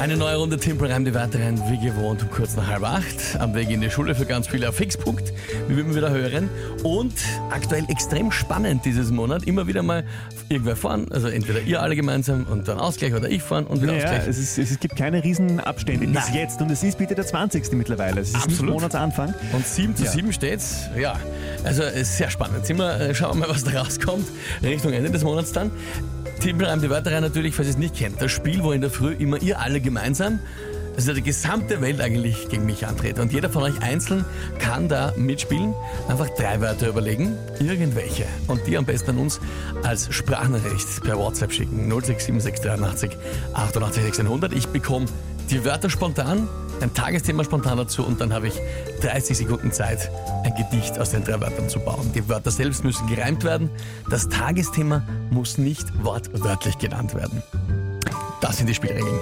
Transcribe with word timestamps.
Eine 0.00 0.16
neue 0.18 0.36
Runde 0.36 0.58
Timpel 0.58 0.90
reimt 0.90 1.06
die 1.06 1.14
Wörter 1.14 1.38
rein, 1.40 1.60
wie 1.70 1.78
gewohnt 1.78 2.20
um 2.22 2.30
kurz 2.30 2.56
nach 2.56 2.66
halb 2.66 2.82
acht. 2.82 3.38
Am 3.38 3.54
Weg 3.54 3.70
in 3.70 3.80
die 3.80 3.90
Schule 3.90 4.14
für 4.14 4.26
ganz 4.26 4.48
viele 4.48 4.68
auf 4.68 4.74
Fixpunkt, 4.76 5.32
wie 5.68 5.76
wir 5.76 5.94
wieder 5.94 6.10
hören. 6.10 6.50
Und 6.82 7.14
aktuell 7.50 7.84
extrem 7.88 8.30
spannend 8.30 8.84
dieses 8.84 9.10
Monat. 9.10 9.44
Immer 9.44 9.66
wieder 9.66 9.82
mal 9.82 10.04
irgendwer 10.50 10.76
fahren, 10.76 11.06
also 11.10 11.28
entweder 11.28 11.60
ihr 11.62 11.80
alle 11.80 11.96
gemeinsam 11.96 12.44
und 12.50 12.68
dann 12.68 12.78
Ausgleich 12.78 13.14
oder 13.14 13.30
ich 13.30 13.42
fahren 13.42 13.66
und 13.66 13.80
wieder 13.82 13.94
Ja, 13.96 14.04
Ausgleich. 14.04 14.28
es, 14.28 14.38
ist, 14.38 14.58
es 14.58 14.78
gibt 14.80 14.96
keine 14.96 15.24
Riesenabstände 15.24 16.06
bis 16.06 16.14
Nein. 16.14 16.34
jetzt 16.34 16.60
und 16.60 16.70
es 16.70 16.82
ist 16.82 16.98
bitte 16.98 17.14
der 17.14 17.24
20. 17.26 17.72
mittlerweile. 17.72 18.20
Es 18.20 18.30
ist 18.30 18.44
Absolut. 18.44 18.74
Monatsanfang. 18.74 19.32
Und 19.52 19.66
7 19.66 19.96
zu 19.96 20.04
Ja. 20.04 20.10
7 20.10 20.32
steht's. 20.32 20.84
Ja, 21.00 21.18
also 21.64 21.82
es 21.82 21.94
ist 22.10 22.16
sehr 22.18 22.30
spannend. 22.30 22.66
Sind 22.66 22.78
wir, 22.78 23.00
äh, 23.00 23.14
schauen 23.14 23.38
wir 23.38 23.46
mal, 23.46 23.54
was 23.54 23.64
da 23.64 23.80
rauskommt. 23.80 24.26
Richtung 24.62 24.92
Ende 24.92 25.10
des 25.10 25.24
Monats 25.24 25.52
dann. 25.52 25.70
Timpel 26.40 26.66
reimt 26.66 26.82
die 26.82 26.90
Wörter 26.90 27.12
rein 27.12 27.22
natürlich, 27.22 27.54
falls 27.54 27.68
ihr 27.68 27.72
es 27.72 27.78
nicht 27.78 27.94
kennt. 27.96 28.20
Das 28.20 28.30
Spiel, 28.30 28.62
wo 28.62 28.72
in 28.72 28.82
der 28.82 28.90
Früh 28.90 29.12
immer 29.14 29.40
ihr 29.40 29.60
alle 29.60 29.80
gemeinsam, 29.84 30.40
also 30.96 31.12
die 31.12 31.22
gesamte 31.22 31.80
Welt 31.80 32.00
eigentlich 32.00 32.48
gegen 32.48 32.66
mich 32.66 32.86
antritt. 32.86 33.18
Und 33.18 33.32
jeder 33.32 33.50
von 33.50 33.62
euch 33.62 33.80
einzeln 33.82 34.24
kann 34.58 34.88
da 34.88 35.12
mitspielen. 35.16 35.74
Einfach 36.08 36.28
drei 36.30 36.60
Wörter 36.60 36.88
überlegen, 36.88 37.36
irgendwelche. 37.58 38.26
Und 38.46 38.66
die 38.66 38.76
am 38.76 38.84
besten 38.84 39.10
an 39.10 39.18
uns 39.18 39.40
als 39.82 40.12
Sprachnachricht 40.12 41.02
per 41.02 41.18
WhatsApp 41.18 41.52
schicken. 41.52 41.88
067683 41.88 43.16
88 43.54 44.04
1600. 44.04 44.52
Ich 44.52 44.68
bekomme 44.68 45.06
die 45.50 45.64
Wörter 45.64 45.90
spontan, 45.90 46.48
ein 46.80 46.94
Tagesthema 46.94 47.44
spontan 47.44 47.76
dazu 47.76 48.04
und 48.04 48.20
dann 48.20 48.32
habe 48.32 48.48
ich 48.48 48.54
30 49.02 49.36
Sekunden 49.36 49.72
Zeit, 49.72 50.10
ein 50.44 50.54
Gedicht 50.54 50.98
aus 50.98 51.10
den 51.10 51.22
drei 51.22 51.40
Wörtern 51.40 51.68
zu 51.68 51.80
bauen. 51.80 52.12
Die 52.14 52.28
Wörter 52.28 52.50
selbst 52.50 52.84
müssen 52.84 53.06
gereimt 53.08 53.44
werden. 53.44 53.70
Das 54.10 54.28
Tagesthema 54.28 55.02
muss 55.30 55.58
nicht 55.58 55.86
wortwörtlich 56.02 56.78
genannt 56.78 57.14
werden. 57.14 57.42
Das 58.40 58.56
sind 58.56 58.68
die 58.68 58.74
Spielregeln. 58.74 59.20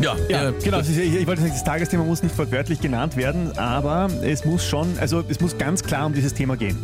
Ja, 0.00 0.14
Ja, 0.28 0.48
äh, 0.50 0.52
genau. 0.62 0.78
ist- 0.80 0.90
Ich, 0.90 0.98
ich 1.14 1.26
wollte 1.26 1.40
sagen, 1.42 1.52
das 1.54 1.64
Tagesthema 1.64 2.04
muss 2.04 2.22
nicht 2.22 2.36
wortwörtlich 2.36 2.80
genannt 2.80 3.16
werden, 3.16 3.56
aber 3.58 4.08
es 4.22 4.44
muss 4.44 4.64
schon, 4.64 4.88
also 5.00 5.22
es 5.28 5.40
muss 5.40 5.56
ganz 5.56 5.82
klar 5.82 6.06
um 6.06 6.12
dieses 6.12 6.34
Thema 6.34 6.56
gehen. 6.56 6.76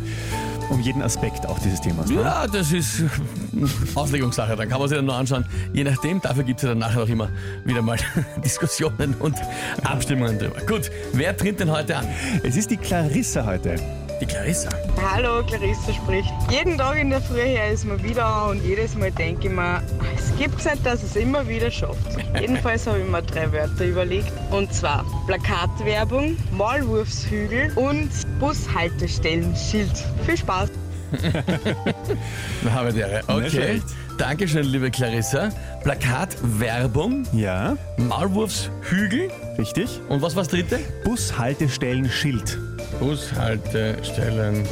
Um 0.69 0.79
jeden 0.79 1.01
Aspekt 1.03 1.45
auch 1.45 1.59
dieses 1.59 1.81
Themas. 1.81 2.09
Ne? 2.09 2.21
Ja, 2.21 2.47
das 2.47 2.71
ist 2.71 3.03
Auslegungssache, 3.95 4.55
dann 4.55 4.69
kann 4.69 4.79
man 4.79 4.87
sich 4.87 4.97
dann 4.97 5.05
noch 5.05 5.17
anschauen. 5.17 5.45
Je 5.73 5.83
nachdem, 5.83 6.21
dafür 6.21 6.43
gibt 6.43 6.59
es 6.59 6.63
ja 6.63 6.69
dann 6.69 6.79
nachher 6.79 7.03
auch 7.03 7.07
immer 7.09 7.29
wieder 7.65 7.81
mal 7.81 7.97
Diskussionen 8.43 9.13
und 9.19 9.35
Abstimmungen 9.83 10.39
drüber. 10.39 10.55
Gut, 10.65 10.89
wer 11.11 11.35
tritt 11.35 11.59
denn 11.59 11.69
heute 11.69 11.97
an? 11.97 12.07
Es 12.43 12.55
ist 12.55 12.71
die 12.71 12.77
Clarissa 12.77 13.45
heute. 13.45 13.75
Die 14.23 14.27
Clarissa. 14.27 14.69
Hallo, 15.01 15.43
Clarissa 15.45 15.91
spricht. 15.91 16.31
Jeden 16.49 16.77
Tag 16.77 16.97
in 16.97 17.09
der 17.09 17.19
Früh 17.19 17.41
her 17.41 17.71
ist 17.71 17.83
mir 17.83 18.01
wieder 18.01 18.47
und 18.47 18.63
jedes 18.63 18.95
Mal 18.95 19.11
denke 19.11 19.49
ich 19.49 19.53
mir, 19.53 19.83
es 20.15 20.33
gibt's 20.37 20.63
nicht, 20.63 20.85
dass 20.85 21.03
es 21.03 21.17
immer 21.17 21.45
wieder 21.45 21.69
schafft. 21.69 21.99
Jedenfalls 22.39 22.87
habe 22.87 23.01
ich 23.01 23.09
mir 23.09 23.21
drei 23.21 23.51
Wörter 23.51 23.85
überlegt. 23.85 24.31
Und 24.49 24.73
zwar 24.73 25.03
Plakatwerbung, 25.27 26.37
Maulwurfshügel 26.53 27.73
und 27.75 28.11
Bushaltestellenschild. 28.39 29.91
Viel 30.25 30.37
Spaß! 30.37 30.69
Nicht 32.63 33.29
Okay. 33.29 33.49
schlecht. 33.49 33.83
Dankeschön, 34.17 34.65
liebe 34.65 34.91
Clarissa. 34.91 35.49
Plakatwerbung, 35.83 37.23
Ja, 37.33 37.75
Maulwurfshügel 37.97 39.29
richtig. 39.57 39.99
und 40.09 40.21
was 40.21 40.35
war 40.35 40.43
das 40.43 40.51
dritte? 40.51 40.79
Bushaltestellen 41.03 42.09
Schild. 42.09 42.57
Bushaltestellen 42.99 44.65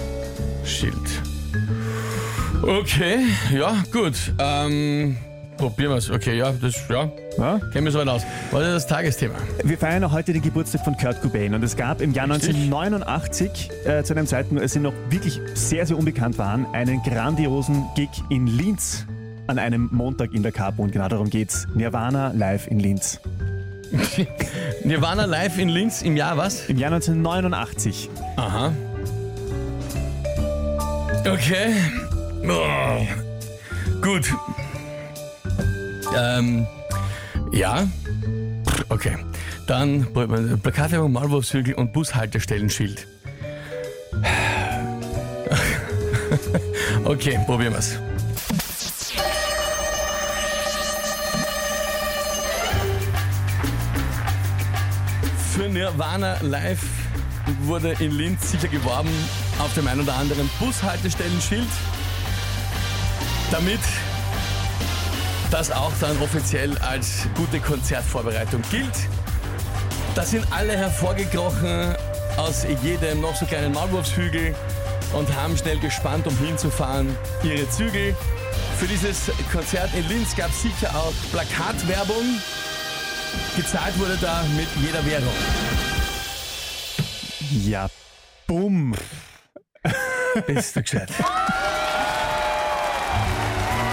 Schild. 0.64 0.94
Okay, 2.62 3.18
ja, 3.52 3.84
gut. 3.92 4.14
Ähm, 4.38 5.18
probieren 5.58 5.92
wir 5.92 5.98
es. 5.98 6.10
Okay, 6.12 6.38
ja, 6.38 6.52
das, 6.52 6.76
ja, 6.88 7.10
Ja? 7.38 7.60
kennen 7.72 7.86
wir 7.86 7.92
so 7.92 8.00
weit 8.00 8.08
aus. 8.08 8.24
Was 8.52 8.62
ist 8.64 8.74
das 8.74 8.88
Tagesthema? 8.88 9.36
Wir 9.64 9.78
feiern 9.78 10.04
auch 10.04 10.12
heute 10.12 10.34
den 10.34 10.42
Geburtstag 10.42 10.84
von 10.84 10.98
Kurt 10.98 11.22
Cobain 11.22 11.54
und 11.54 11.64
es 11.64 11.76
gab 11.76 12.02
im 12.02 12.14
Jahr 12.14 12.30
Richtig. 12.30 12.50
1989, 12.50 13.70
äh, 13.86 14.04
zu 14.04 14.14
einem 14.14 14.28
Zeitpunkt, 14.28 14.62
als 14.62 14.74
sie 14.74 14.80
noch 14.80 14.94
wirklich 15.10 15.40
sehr, 15.54 15.86
sehr 15.86 15.98
unbekannt 15.98 16.38
waren, 16.38 16.66
einen 16.74 17.02
grandiosen 17.04 17.86
Gig 17.96 18.10
in 18.30 18.48
Linz 18.48 19.06
an 19.48 19.60
einem 19.60 19.90
Montag 19.92 20.34
in 20.34 20.44
der 20.44 20.52
Capo 20.52 20.84
und 20.84 20.92
genau 20.92 21.08
darum 21.08 21.30
geht's. 21.30 21.68
Nirvana 21.74 22.32
live 22.36 22.68
in 22.68 22.80
Linz. 22.80 23.20
Nirvana 24.84 25.26
live 25.26 25.58
in 25.58 25.70
Linz 25.70 26.02
im 26.02 26.16
Jahr 26.16 26.38
was? 26.38 26.70
Im 26.70 26.78
Jahr 26.78 26.94
1989. 26.94 28.10
Aha. 28.38 28.72
Okay. 31.26 31.76
Oh. 32.48 33.06
Gut. 34.02 34.34
Ähm, 36.18 36.66
ja. 37.52 37.88
Okay. 38.90 39.18
Dann 39.68 40.08
Plakatwerbung, 40.62 41.12
Maulwurfshügel 41.12 41.76
und 41.76 41.94
Bushaltestellenschild. 41.94 43.08
Okay, 47.04 47.40
probieren 47.46 47.74
wir's. 47.74 48.00
Für 55.54 55.68
Nirvana 55.68 56.38
Live 56.42 56.84
wurde 57.64 57.96
in 58.00 58.12
Linz 58.12 58.52
sicher 58.52 58.68
geworben 58.68 59.10
auf 59.60 59.74
dem 59.74 59.88
einen 59.88 60.02
oder 60.02 60.16
anderen 60.16 60.50
Bushaltestellenschild, 60.60 61.68
damit 63.52 63.80
das 65.52 65.70
auch 65.70 65.92
dann 66.00 66.20
offiziell 66.22 66.76
als 66.80 67.28
gute 67.36 67.60
Konzertvorbereitung 67.60 68.62
gilt. 68.72 68.96
Da 70.16 70.24
sind 70.24 70.48
alle 70.52 70.76
hervorgekrochen 70.78 71.96
aus 72.38 72.66
jedem 72.82 73.22
noch 73.22 73.36
so 73.36 73.46
kleinen 73.46 73.74
Maulwurfshügel 73.74 74.56
und 75.14 75.36
haben 75.36 75.58
schnell 75.58 75.78
gespannt, 75.80 76.26
um 76.26 76.38
hinzufahren, 76.38 77.16
ihre 77.44 77.70
Zügel. 77.70 78.16
Für 78.80 78.88
dieses 78.88 79.30
Konzert 79.52 79.94
in 79.94 80.08
Linz 80.08 80.36
gab 80.36 80.50
es 80.50 80.62
sicher 80.62 80.90
auch 80.96 81.14
Plakatwerbung. 81.32 82.40
Gezahlt 83.56 84.00
wurde 84.00 84.18
da 84.22 84.44
mit 84.56 84.68
jeder 84.82 85.06
Währung. 85.06 85.34
Ja, 87.66 87.90
bumm. 88.48 88.96
Bist 90.48 90.76
du 90.78 90.82
gescheit? 90.82 91.10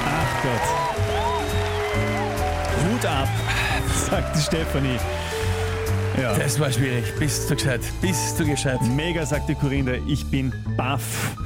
Ach 0.07 0.43
Gott. 0.43 0.78
Hut 2.99 3.07
ab, 3.07 3.29
sagt 4.11 4.37
die 4.37 4.41
Stefanie. 4.41 4.99
Ja. 6.21 6.37
Das 6.37 6.59
war 6.59 6.73
schwierig. 6.73 7.05
Bist 7.19 7.49
du 7.49 7.55
gescheit? 7.55 7.81
Bist 8.01 8.41
du 8.41 8.45
gescheit? 8.45 8.81
Mega, 8.97 9.25
sagt 9.25 9.49
die 9.49 9.55
Corinna, 9.55 9.93
ich 10.09 10.25
bin 10.27 10.53
baff. 10.77 11.37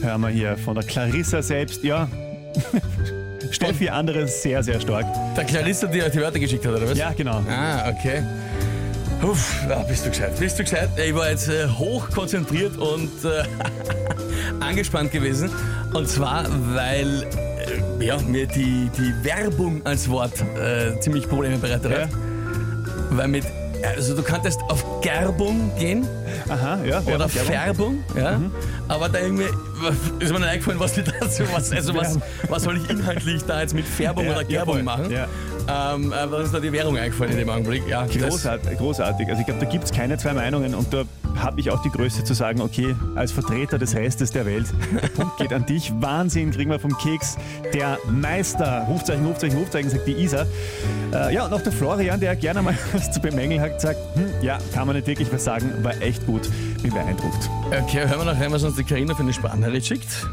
Hören 0.00 0.22
wir 0.22 0.28
hier 0.28 0.56
von 0.56 0.74
der 0.74 0.84
Clarissa 0.84 1.42
selbst. 1.42 1.84
Ja, 1.84 2.08
Steffi, 3.50 3.90
andere 3.90 4.26
sehr, 4.26 4.62
sehr 4.62 4.80
stark. 4.80 5.06
Der 5.36 5.44
Clarissa 5.44 5.86
dir 5.86 6.08
die 6.08 6.18
Wörter 6.18 6.38
geschickt 6.38 6.64
hat, 6.64 6.72
oder 6.72 6.88
was? 6.88 6.96
Ja, 6.96 7.12
genau. 7.12 7.42
Ah, 7.48 7.90
okay. 7.90 8.22
Uff, 9.22 9.66
ja, 9.68 9.78
bist 9.80 10.06
du 10.06 10.10
gescheit? 10.10 10.38
Bist 10.38 10.58
du 10.58 10.62
gescheit? 10.62 10.88
Ich 10.96 11.14
war 11.14 11.28
jetzt 11.28 11.48
äh, 11.48 11.68
hoch 11.68 12.08
konzentriert 12.10 12.76
und 12.78 13.10
äh, 13.24 13.44
angespannt 14.60 15.10
gewesen. 15.10 15.50
Und 15.92 16.08
zwar, 16.08 16.46
weil 16.74 17.26
ja, 18.00 18.18
mir 18.20 18.46
die, 18.46 18.90
die 18.96 19.12
Werbung 19.24 19.84
als 19.84 20.08
Wort 20.08 20.32
äh, 20.60 20.98
ziemlich 21.00 21.28
Probleme 21.28 21.58
bereitet 21.58 21.90
Ja. 21.90 21.98
hat. 22.02 22.08
Weil 23.10 23.28
mit, 23.28 23.44
also 23.96 24.14
du 24.16 24.22
kanntest 24.22 24.60
auf 24.68 24.84
Gerbung 25.00 25.70
gehen 25.78 26.06
Aha, 26.48 26.78
ja. 26.84 27.00
oder 27.00 27.32
Werbung, 27.32 27.48
Werbung. 27.48 28.04
Färbung, 28.04 28.04
ja. 28.16 28.40
Aber 28.88 29.08
da 29.08 29.18
irgendwie 29.20 29.44
ist 30.20 30.32
mir 30.32 30.38
nicht 30.40 30.48
eingefallen, 30.48 30.80
was 30.80 30.94
dazu, 30.94 31.42
was, 31.52 31.72
also 31.72 31.94
was, 31.94 32.18
was 32.48 32.62
soll 32.62 32.76
ich 32.78 32.88
inhaltlich 32.90 33.42
da 33.44 33.60
jetzt 33.60 33.74
mit 33.74 33.86
Färbung 33.86 34.26
Ja, 34.26 34.32
oder 34.32 34.44
Gerbung 34.44 34.76
jawohl, 34.78 34.82
machen? 34.82 35.10
ja. 35.10 35.26
Ähm, 35.68 36.12
äh, 36.12 36.30
was 36.30 36.46
ist 36.46 36.54
da 36.54 36.60
die 36.60 36.72
Währung 36.72 36.96
eingefallen 36.96 37.32
in 37.32 37.38
dem 37.38 37.50
Augenblick? 37.50 37.82
Ja, 37.88 38.06
Großartig, 38.06 38.78
großartig. 38.78 39.28
Also 39.28 39.40
ich 39.40 39.46
glaube, 39.46 39.60
da 39.60 39.70
gibt 39.70 39.84
es 39.84 39.92
keine 39.92 40.16
zwei 40.16 40.32
Meinungen 40.32 40.74
und 40.74 40.92
da 40.92 41.04
habe 41.36 41.60
ich 41.60 41.70
auch 41.70 41.82
die 41.82 41.90
Größe 41.90 42.24
zu 42.24 42.34
sagen, 42.34 42.60
okay, 42.60 42.94
als 43.14 43.32
Vertreter 43.32 43.78
des 43.78 43.94
Restes 43.94 44.30
der 44.30 44.46
Welt, 44.46 44.66
der 44.92 45.08
Punkt 45.16 45.36
geht 45.38 45.52
an 45.52 45.66
dich. 45.66 45.92
Wahnsinn, 46.00 46.50
kriegen 46.50 46.70
wir 46.70 46.78
vom 46.78 46.96
Keks. 46.96 47.36
Der 47.74 47.98
Meister, 48.08 48.86
Rufzeichen, 48.88 49.26
Rufzeichen, 49.26 49.58
Rufzeichen, 49.58 49.90
sagt 49.90 50.06
die 50.06 50.12
Isa. 50.12 50.46
Äh, 51.12 51.34
ja, 51.34 51.44
und 51.44 51.52
auch 51.52 51.60
der 51.60 51.72
Florian, 51.72 52.20
der 52.20 52.36
gerne 52.36 52.62
mal 52.62 52.74
was 52.92 53.10
zu 53.10 53.20
bemängeln 53.20 53.60
hat, 53.60 53.80
sagt, 53.80 53.98
hm, 54.14 54.30
ja, 54.42 54.58
kann 54.72 54.86
man 54.86 54.96
nicht 54.96 55.06
wirklich 55.06 55.32
was 55.32 55.44
sagen, 55.44 55.72
war 55.82 56.00
echt 56.00 56.24
gut, 56.26 56.48
bin 56.82 56.92
beeindruckt. 56.92 57.50
Okay, 57.66 58.08
hören 58.08 58.24
wir 58.24 58.32
noch 58.32 58.40
rein, 58.40 58.52
was 58.52 58.62
uns 58.62 58.76
die 58.76 58.84
Karina 58.84 59.14
für 59.14 59.22
eine 59.22 59.32
Sprachnachricht 59.32 59.86
schickt. 59.86 60.26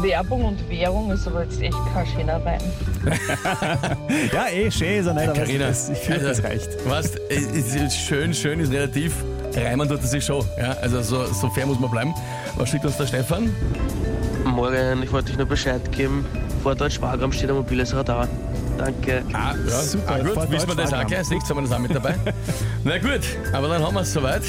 Werbung 0.00 0.44
und 0.44 0.68
Währung 0.70 1.10
ist 1.10 1.26
aber 1.26 1.44
jetzt 1.44 1.60
echt 1.60 1.76
kein 1.92 2.06
schöner 2.06 2.44
Reim. 2.44 2.60
Ja, 4.32 4.46
eh, 4.48 4.70
schön 4.70 5.00
ist 5.00 5.06
er 5.06 5.14
nicht, 5.14 5.28
aber 5.28 5.38
Carina, 5.38 5.66
es- 5.66 5.88
ich 5.88 5.98
fühle, 5.98 6.18
also, 6.28 6.28
das 6.28 6.44
reicht. 6.44 6.68
Was, 6.86 7.06
ist, 7.28 7.74
ist 7.74 7.96
schön, 7.96 8.32
schön 8.32 8.60
ist 8.60 8.72
relativ. 8.72 9.12
reimen 9.56 9.88
tut 9.88 10.02
das 10.02 10.10
sich 10.10 10.24
schon. 10.24 10.44
Ja, 10.58 10.72
also 10.80 11.02
so, 11.02 11.24
so 11.26 11.48
fair 11.50 11.66
muss 11.66 11.78
man 11.80 11.90
bleiben. 11.90 12.14
Was 12.56 12.68
schickt 12.70 12.84
uns 12.84 12.96
der 12.96 13.06
Stefan? 13.06 13.54
Morgen, 14.44 15.02
ich 15.02 15.12
wollte 15.12 15.30
euch 15.32 15.38
nur 15.38 15.46
Bescheid 15.46 15.80
geben. 15.92 16.24
Vor 16.62 16.74
Deutsch-Wagram 16.74 17.32
steht 17.32 17.50
ein 17.50 17.56
mobiles 17.56 17.94
Radar. 17.94 18.28
Danke. 18.78 19.22
Ah, 19.32 19.54
ja, 19.68 19.80
Super, 19.80 20.14
ah, 20.14 20.18
gut, 20.18 20.50
wissen 20.50 20.68
wir 20.68 20.74
das 20.76 20.92
auch 20.92 21.06
gleich. 21.06 21.28
Nichts 21.28 21.50
haben 21.50 21.58
wir 21.58 21.62
das 21.62 21.72
auch 21.72 21.78
mit 21.78 21.94
dabei. 21.94 22.14
Na 22.84 22.98
gut, 22.98 23.20
aber 23.52 23.68
dann 23.68 23.82
haben 23.82 23.94
wir 23.94 24.00
es 24.02 24.12
soweit. 24.12 24.42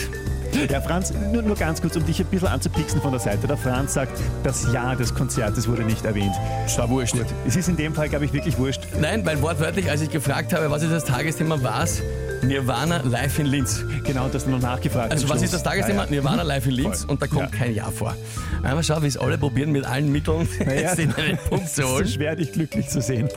Ja, 0.70 0.82
Franz, 0.82 1.12
nur, 1.32 1.42
nur 1.42 1.56
ganz 1.56 1.82
kurz, 1.82 1.96
um 1.96 2.06
dich 2.06 2.20
ein 2.20 2.26
bisschen 2.28 2.48
anzupixen 2.48 3.02
von 3.02 3.12
der 3.12 3.20
Seite. 3.20 3.48
Der 3.48 3.58
Franz 3.58 3.94
sagt, 3.94 4.20
das 4.44 4.72
Jahr 4.72 4.96
des 4.96 5.14
Konzertes 5.14 5.68
wurde 5.68 5.84
nicht 5.84 6.06
erwähnt. 6.06 6.34
Das 6.66 6.78
war 6.78 6.90
wurscht. 6.90 7.16
Es 7.48 7.56
ist 7.56 7.68
in 7.70 7.76
dem 7.76 7.94
Fall, 7.94 8.10
glaube 8.10 8.26
ich, 8.26 8.34
wirklich 8.34 8.58
wurscht. 8.58 8.82
Nein, 9.00 9.26
weil 9.26 9.42
wortwörtlich, 9.42 9.90
als 9.90 10.02
ich 10.02 10.10
gefragt 10.10 10.54
habe, 10.54 10.70
was 10.72 10.84
ist 10.84 10.92
das 10.92 11.04
Tagesthema, 11.06 11.62
war 11.64 11.84
es 11.84 12.02
Nirvana 12.44 13.02
live 13.04 13.40
in 13.40 13.46
Linz. 13.48 13.84
Genau, 14.04 14.28
das 14.28 14.46
noch 14.46 14.60
nachgefragt. 14.60 15.12
Also 15.12 15.24
was 15.30 15.32
Schluss. 15.38 15.44
ist 15.46 15.54
das 15.54 15.64
Tagesthema? 15.64 16.00
Ja, 16.04 16.06
ja. 16.06 16.12
Nirvana 16.12 16.44
live 16.44 16.66
in 16.68 16.72
Linz 16.74 17.02
Voll. 17.02 17.12
und 17.12 17.22
da 17.22 17.28
kommt 17.28 17.52
Ja. 17.54 17.58
kein 17.60 17.74
Jahr 17.74 17.92
vor. 17.92 18.16
Einmal 18.64 18.84
schau, 18.84 19.02
wie 19.02 19.08
es 19.08 19.18
alle 19.18 19.38
probieren, 19.38 19.72
mit 19.72 19.86
allen 19.86 20.12
Mitteln 20.12 20.48
Naja, 20.60 20.82
jetzt 20.82 21.00
in 21.00 21.14
einen 21.16 21.38
Punkt 21.38 21.70
zu 21.70 21.82
Es 21.82 21.88
ist 21.88 21.94
holen. 21.94 22.08
schwer, 22.08 22.36
dich 22.36 22.52
glücklich 22.52 22.90
zu 22.90 23.02
sehen. 23.02 23.30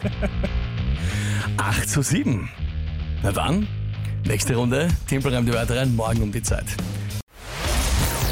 8 1.57 1.89
zu 1.89 2.03
7. 2.03 2.49
Na 3.23 3.33
dann, 3.33 3.67
nächste 4.27 4.57
Runde, 4.57 4.89
Tempelreim 5.09 5.47
die 5.47 5.53
Wörter 5.53 5.77
rein, 5.77 5.95
morgen 5.97 6.23
um 6.23 6.33
die 6.33 6.43
Zeit. 6.43 6.67